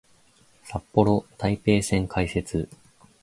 [0.63, 2.67] 札幌・台北線開設